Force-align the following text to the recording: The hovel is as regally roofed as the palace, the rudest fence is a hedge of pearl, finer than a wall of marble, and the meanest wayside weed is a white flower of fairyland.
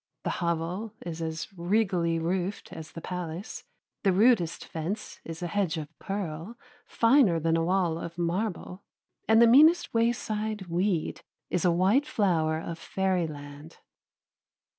The 0.23 0.31
hovel 0.41 0.95
is 1.05 1.21
as 1.21 1.47
regally 1.55 2.17
roofed 2.17 2.73
as 2.73 2.93
the 2.93 3.01
palace, 3.01 3.65
the 4.01 4.11
rudest 4.11 4.65
fence 4.65 5.19
is 5.23 5.43
a 5.43 5.47
hedge 5.47 5.77
of 5.77 5.89
pearl, 5.99 6.57
finer 6.87 7.39
than 7.39 7.55
a 7.55 7.63
wall 7.63 7.99
of 7.99 8.17
marble, 8.17 8.81
and 9.27 9.39
the 9.39 9.45
meanest 9.45 9.93
wayside 9.93 10.65
weed 10.65 11.21
is 11.51 11.65
a 11.65 11.71
white 11.71 12.07
flower 12.07 12.59
of 12.59 12.79
fairyland. 12.79 13.77